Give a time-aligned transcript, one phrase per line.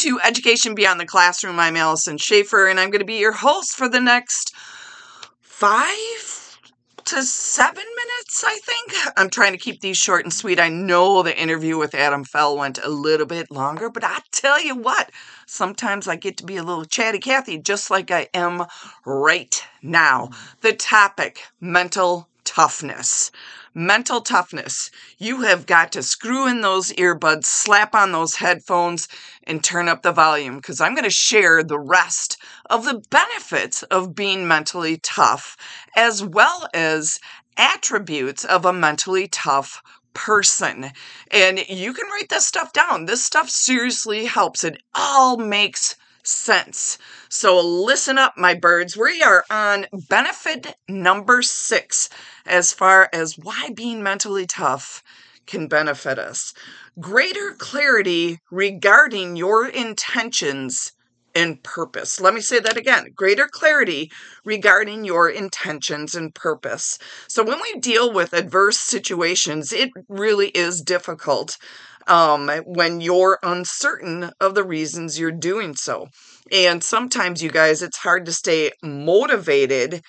[0.00, 1.60] to Education Beyond the Classroom.
[1.60, 4.54] I'm Allison Schaefer, and I'm going to be your host for the next
[5.42, 6.58] five
[7.04, 9.12] to seven minutes, I think.
[9.18, 10.58] I'm trying to keep these short and sweet.
[10.58, 14.64] I know the interview with Adam Fell went a little bit longer, but I tell
[14.64, 15.10] you what,
[15.44, 18.64] sometimes I get to be a little chatty Cathy, just like I am
[19.04, 20.28] right now.
[20.28, 20.60] Mm-hmm.
[20.62, 23.30] The topic mental toughness
[23.74, 24.90] mental toughness.
[25.18, 29.08] You have got to screw in those earbuds, slap on those headphones,
[29.44, 32.36] and turn up the volume because I'm going to share the rest
[32.68, 35.56] of the benefits of being mentally tough,
[35.96, 37.20] as well as
[37.56, 39.82] attributes of a mentally tough
[40.14, 40.90] person.
[41.30, 43.04] And you can write this stuff down.
[43.04, 44.64] This stuff seriously helps.
[44.64, 46.98] It all makes sense.
[47.28, 48.96] So listen up, my birds.
[48.96, 52.08] We are on benefit number six
[52.46, 55.02] as far as why being mentally tough
[55.46, 56.52] can benefit us.
[56.98, 60.92] Greater clarity regarding your intentions
[61.34, 62.20] and purpose.
[62.20, 64.10] Let me say that again greater clarity
[64.44, 66.98] regarding your intentions and purpose.
[67.28, 71.56] So, when we deal with adverse situations, it really is difficult
[72.06, 76.08] um, when you're uncertain of the reasons you're doing so.
[76.52, 80.02] And sometimes, you guys, it's hard to stay motivated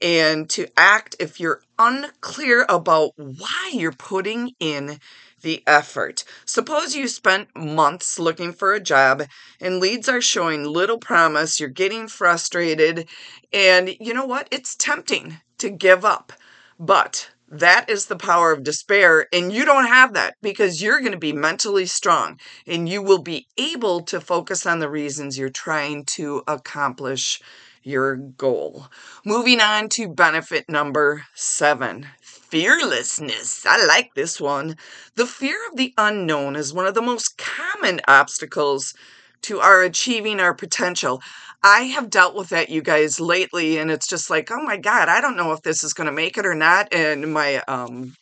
[0.00, 4.98] and to act if you're unclear about why you're putting in
[5.42, 6.24] the effort.
[6.44, 9.22] Suppose you spent months looking for a job
[9.60, 13.08] and leads are showing little promise, you're getting frustrated,
[13.52, 14.48] and you know what?
[14.50, 16.32] It's tempting to give up.
[16.78, 19.26] But that is the power of despair.
[19.32, 23.22] And you don't have that because you're going to be mentally strong and you will
[23.22, 27.40] be able to focus on the reasons you're trying to accomplish
[27.82, 28.88] your goal.
[29.24, 33.64] Moving on to benefit number seven fearlessness.
[33.66, 34.76] I like this one.
[35.14, 38.94] The fear of the unknown is one of the most common obstacles
[39.42, 41.20] to our achieving our potential.
[41.66, 45.08] I have dealt with that, you guys, lately, and it's just like, oh my God,
[45.08, 46.94] I don't know if this is going to make it or not.
[46.94, 48.14] And my um,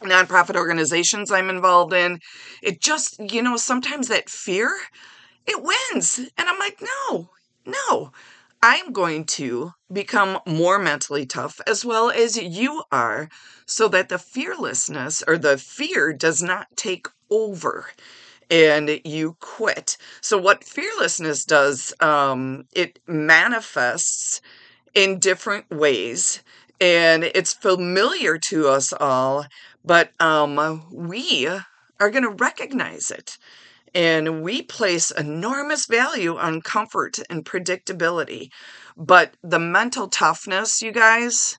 [0.00, 2.18] nonprofit organizations I'm involved in,
[2.62, 4.70] it just, you know, sometimes that fear,
[5.46, 6.18] it wins.
[6.18, 7.30] And I'm like, no,
[7.64, 8.12] no.
[8.62, 13.30] I'm going to become more mentally tough as well as you are
[13.64, 17.86] so that the fearlessness or the fear does not take over
[18.50, 19.96] and you quit.
[20.20, 24.40] So, what fearlessness does, um, it manifests
[24.94, 26.42] in different ways,
[26.80, 29.46] and it's familiar to us all,
[29.84, 33.38] but um, we are going to recognize it.
[33.94, 38.50] And we place enormous value on comfort and predictability.
[38.96, 41.58] But the mental toughness, you guys,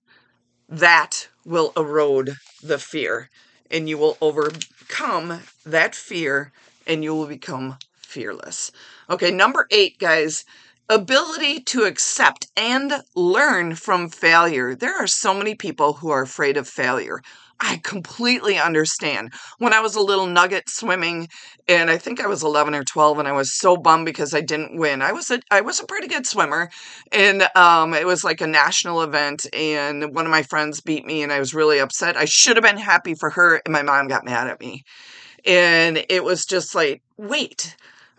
[0.70, 3.30] that will erode the fear.
[3.72, 6.52] And you will overcome that fear
[6.90, 8.72] and you will become fearless.
[9.10, 10.44] Okay, number eight, guys
[10.90, 14.74] ability to accept and learn from failure.
[14.76, 17.22] There are so many people who are afraid of failure.
[17.62, 19.34] I completely understand.
[19.58, 21.28] When I was a little nugget swimming,
[21.68, 24.40] and I think I was 11 or 12, and I was so bummed because I
[24.40, 25.02] didn't win.
[25.02, 26.70] I was a I was a pretty good swimmer,
[27.12, 31.22] and um, it was like a national event, and one of my friends beat me,
[31.22, 32.16] and I was really upset.
[32.16, 34.86] I should have been happy for her, and my mom got mad at me.
[35.46, 37.76] And it was just like, wait,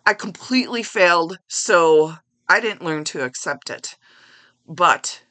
[0.07, 2.17] I completely failed, so
[2.49, 3.97] I didn't learn to accept it.
[4.69, 5.23] But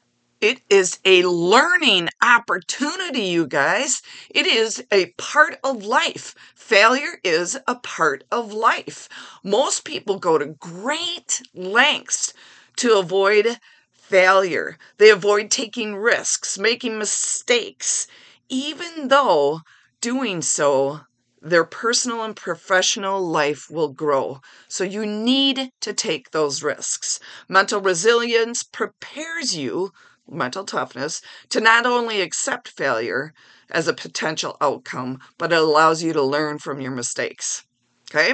[0.42, 4.02] it is a learning opportunity, you guys.
[4.30, 6.36] It is a part of life.
[6.56, 9.10] Failure is a part of life.
[9.44, 12.34] Most people go to great lengths
[12.78, 13.60] to avoid
[13.94, 14.78] failure.
[14.98, 18.08] They avoid taking risks, making mistakes,
[18.50, 19.62] even though
[20.02, 21.02] doing so
[21.42, 24.42] their personal and professional life will grow.
[24.68, 27.20] So you need to take those risks.
[27.48, 29.92] Mental resilience prepares you,
[30.30, 33.34] mental toughness, to not only accept failure
[33.70, 37.64] as a potential outcome, but it allows you to learn from your mistakes.
[38.12, 38.34] Okay.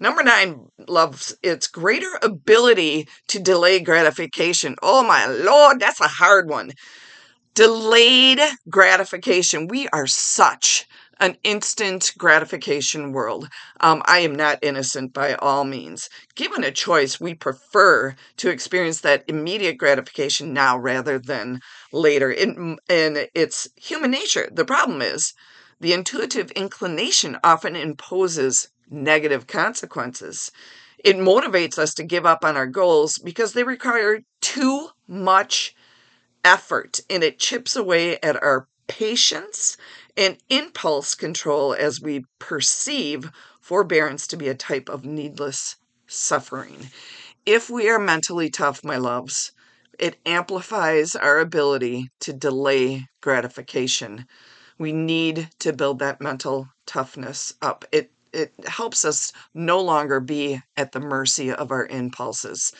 [0.00, 4.74] Number nine loves its greater ability to delay gratification.
[4.82, 6.72] Oh my lord, that's a hard one.
[7.54, 9.68] Delayed gratification.
[9.68, 10.86] We are such
[11.22, 13.48] an instant gratification world.
[13.78, 16.08] Um, I am not innocent by all means.
[16.34, 21.60] Given a choice, we prefer to experience that immediate gratification now rather than
[21.92, 22.32] later.
[22.32, 24.48] In, and it's human nature.
[24.52, 25.32] The problem is
[25.80, 30.50] the intuitive inclination often imposes negative consequences.
[30.98, 35.76] It motivates us to give up on our goals because they require too much
[36.44, 39.76] effort and it chips away at our patience
[40.16, 43.30] and impulse control as we perceive
[43.60, 45.76] forbearance to be a type of needless
[46.06, 46.90] suffering.
[47.46, 49.52] If we are mentally tough, my loves,
[49.98, 54.26] it amplifies our ability to delay gratification.
[54.78, 57.84] We need to build that mental toughness up.
[57.92, 62.72] It it helps us no longer be at the mercy of our impulses.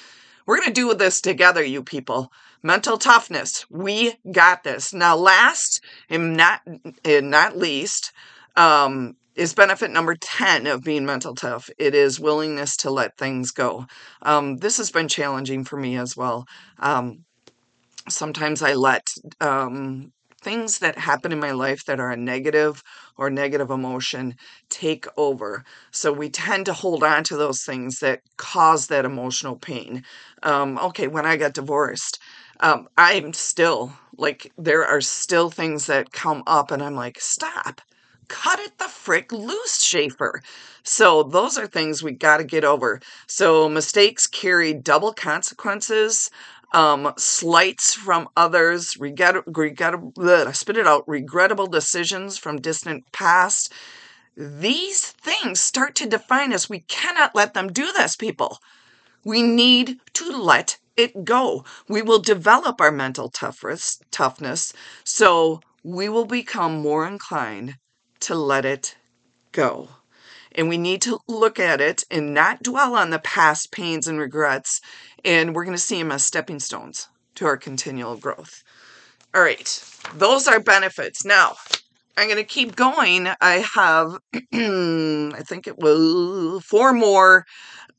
[0.47, 2.33] We're going to do this together, you people.
[2.63, 3.67] Mental toughness.
[3.71, 4.93] We got this.
[4.93, 6.61] Now, last and not
[7.05, 8.13] and not least,
[8.57, 11.71] um, is benefit number 10 of being mental tough.
[11.79, 13.87] It is willingness to let things go.
[14.23, 16.47] Um, this has been challenging for me as well.
[16.79, 17.25] Um,
[18.09, 19.09] sometimes I let
[19.41, 20.13] um,
[20.43, 22.83] things that happen in my life that are a negative
[23.17, 24.35] or negative emotion
[24.69, 25.65] take over.
[25.91, 30.05] So we tend to hold on to those things that cause that emotional pain.
[30.43, 32.19] Um, okay, when I got divorced,
[32.61, 37.81] um, I'm still like, there are still things that come up, and I'm like, stop.
[38.29, 40.43] Cut it the frick loose, Schaefer.
[40.85, 43.01] So, those are things we got to get over.
[43.27, 46.31] So, mistakes carry double consequences
[46.73, 53.73] um, slights from others, regret, regret, bleh, spit it out, regrettable decisions from distant past.
[54.37, 56.69] These things start to define us.
[56.69, 58.59] We cannot let them do this, people.
[59.25, 61.65] We need to let it go.
[61.89, 64.73] We will develop our mental toughness, toughness
[65.05, 67.77] so we will become more inclined
[68.21, 68.97] to let it
[69.53, 69.89] go.
[70.55, 74.19] And we need to look at it and not dwell on the past pains and
[74.19, 74.81] regrets.
[75.25, 78.63] And we're going to see them as stepping stones to our continual growth.
[79.35, 79.85] All right,
[80.15, 81.25] those are benefits.
[81.25, 81.55] Now,
[82.17, 83.29] I'm going to keep going.
[83.41, 87.47] I have, I think it was four more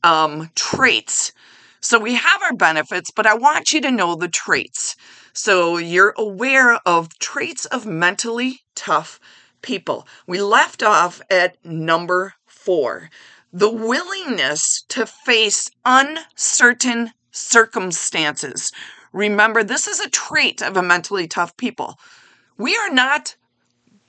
[0.04, 1.32] um, traits.
[1.80, 4.96] So we have our benefits, but I want you to know the traits.
[5.32, 9.18] So you're aware of traits of mentally tough
[9.60, 10.06] people.
[10.26, 12.34] We left off at number
[12.64, 13.10] four
[13.54, 18.72] the willingness to face uncertain circumstances.
[19.12, 21.96] Remember, this is a trait of a mentally tough people.
[22.58, 23.36] We are not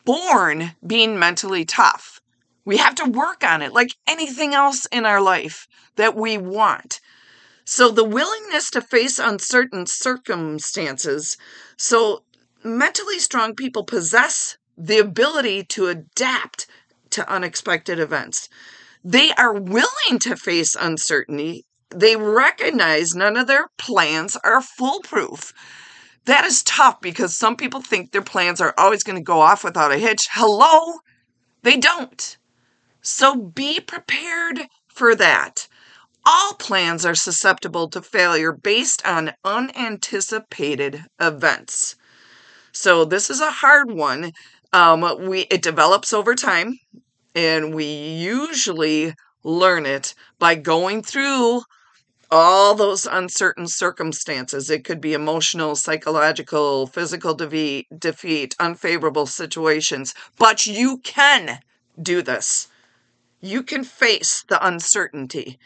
[0.03, 2.19] born being mentally tough.
[2.65, 6.99] We have to work on it like anything else in our life that we want.
[7.65, 11.37] So, the willingness to face uncertain circumstances.
[11.77, 12.23] So,
[12.63, 16.65] mentally strong people possess the ability to adapt
[17.15, 18.47] to unexpected events.
[19.03, 21.65] They are willing to face uncertainty.
[21.89, 25.53] They recognize none of their plans are foolproof.
[26.25, 29.63] That is tough because some people think their plans are always going to go off
[29.63, 30.27] without a hitch.
[30.31, 30.99] Hello?
[31.61, 32.37] They don't.
[33.01, 35.67] So be prepared for that.
[36.25, 41.95] All plans are susceptible to failure based on unanticipated events.
[42.71, 44.31] So this is a hard one.
[44.73, 46.79] Um, we it develops over time
[47.35, 51.61] and we usually learn it by going through
[52.31, 54.69] all those uncertain circumstances.
[54.69, 61.59] It could be emotional, psychological, physical defeat, defeat, unfavorable situations, but you can
[62.01, 62.67] do this.
[63.41, 65.59] You can face the uncertainty.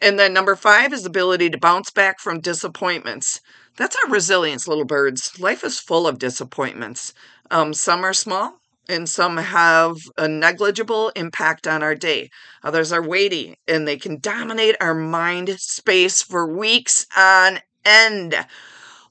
[0.00, 3.40] And then number five is the ability to bounce back from disappointments.
[3.76, 5.38] That's our resilience, little birds.
[5.40, 7.14] Life is full of disappointments.
[7.50, 12.30] Um, some are small, and some have a negligible impact on our day.
[12.62, 18.34] Others are weighty and they can dominate our mind space for weeks on end.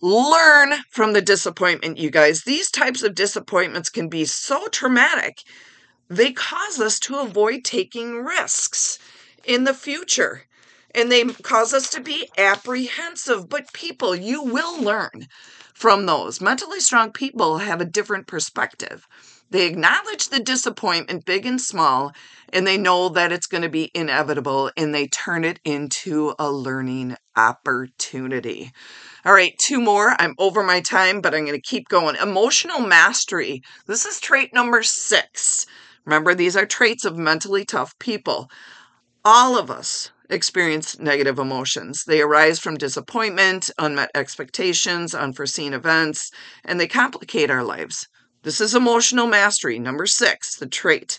[0.02, 2.44] Learn from the disappointment, you guys.
[2.44, 5.44] These types of disappointments can be so traumatic,
[6.10, 9.00] they cause us to avoid taking risks
[9.44, 10.44] in the future.
[10.94, 13.50] And they cause us to be apprehensive.
[13.50, 15.28] But people, you will learn
[15.74, 16.40] from those.
[16.40, 19.08] Mentally strong people have a different perspective.
[19.54, 22.12] They acknowledge the disappointment, big and small,
[22.52, 26.52] and they know that it's going to be inevitable and they turn it into a
[26.52, 28.72] learning opportunity.
[29.24, 30.16] All right, two more.
[30.18, 32.16] I'm over my time, but I'm going to keep going.
[32.16, 33.62] Emotional mastery.
[33.86, 35.68] This is trait number six.
[36.04, 38.50] Remember, these are traits of mentally tough people.
[39.24, 42.06] All of us experience negative emotions.
[42.06, 46.32] They arise from disappointment, unmet expectations, unforeseen events,
[46.66, 48.08] and they complicate our lives.
[48.44, 49.80] This is emotional mastery.
[49.80, 51.18] Number six, the trait.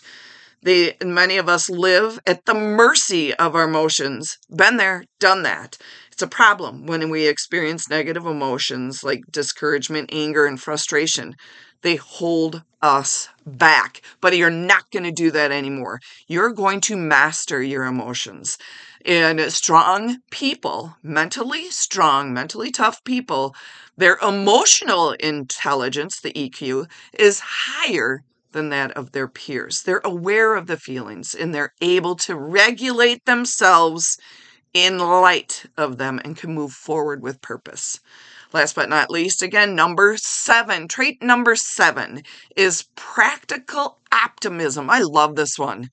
[0.61, 4.37] They, many of us live at the mercy of our emotions.
[4.55, 5.77] Been there, done that.
[6.11, 11.35] It's a problem when we experience negative emotions like discouragement, anger, and frustration.
[11.81, 14.01] They hold us back.
[14.21, 15.99] But you're not going to do that anymore.
[16.27, 18.57] You're going to master your emotions.
[19.05, 23.55] And strong people, mentally strong, mentally tough people,
[23.95, 29.83] their emotional intelligence, the EQ, is higher than that of their peers.
[29.83, 34.17] They're aware of the feelings and they're able to regulate themselves
[34.73, 37.99] in light of them and can move forward with purpose.
[38.53, 42.23] Last but not least, again, number seven, trait number seven
[42.55, 44.89] is practical optimism.
[44.89, 45.89] I love this one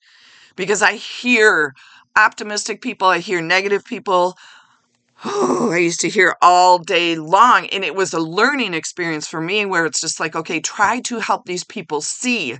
[0.55, 1.73] because I hear
[2.15, 4.37] optimistic people, I hear negative people.
[5.25, 9.41] Oh, I used to hear all day long, and it was a learning experience for
[9.41, 12.57] me where it's just like, okay, try to help these people see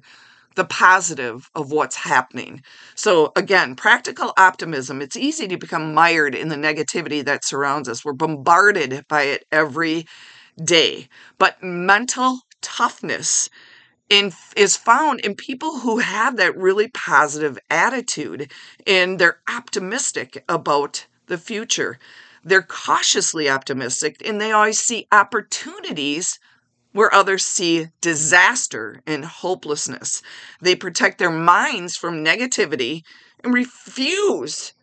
[0.55, 2.61] the positive of what's happening.
[2.95, 8.05] So, again, practical optimism, it's easy to become mired in the negativity that surrounds us.
[8.05, 10.05] We're bombarded by it every
[10.63, 11.07] day.
[11.39, 13.49] But mental toughness
[14.13, 18.51] in, is found in people who have that really positive attitude
[18.85, 21.97] and they're optimistic about the future.
[22.43, 26.39] They're cautiously optimistic and they always see opportunities
[26.91, 30.21] where others see disaster and hopelessness.
[30.61, 33.01] They protect their minds from negativity
[33.43, 34.73] and refuse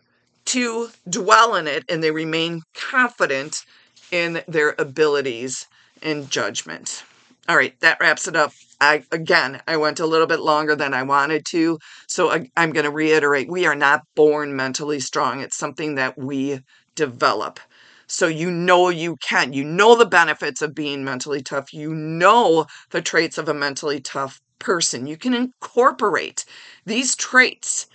[0.47, 3.65] to dwell in it, and they remain confident
[4.11, 5.69] in their abilities
[6.03, 7.05] and judgment.
[7.49, 8.53] All right, that wraps it up.
[8.81, 11.79] I, again, I went a little bit longer than I wanted to.
[12.07, 15.41] So I, I'm going to reiterate we are not born mentally strong.
[15.41, 16.61] It's something that we
[16.95, 17.61] develop.
[18.07, 19.53] So you know you can.
[19.53, 21.73] You know the benefits of being mentally tough.
[21.73, 25.07] You know the traits of a mentally tough person.
[25.07, 26.45] You can incorporate
[26.85, 27.87] these traits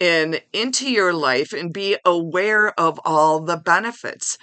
[0.00, 4.38] in into your life and be aware of all the benefits.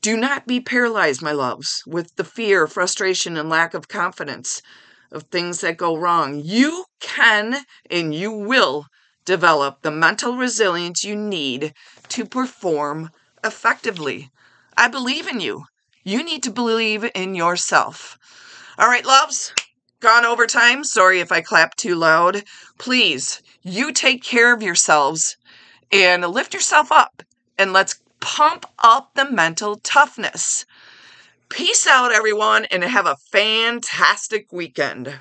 [0.00, 4.60] Do not be paralyzed, my loves, with the fear, frustration, and lack of confidence
[5.10, 6.40] of things that go wrong.
[6.42, 8.86] You can and you will
[9.24, 11.74] develop the mental resilience you need
[12.08, 13.10] to perform
[13.44, 14.30] effectively.
[14.76, 15.64] I believe in you.
[16.04, 18.16] You need to believe in yourself.
[18.78, 19.52] All right, loves,
[20.00, 20.84] gone over time.
[20.84, 22.44] Sorry if I clap too loud.
[22.78, 25.36] Please, you take care of yourselves
[25.92, 27.22] and lift yourself up
[27.58, 30.64] and let's pump up the mental toughness.
[31.50, 35.18] Peace out, everyone, and have a fantastic weekend.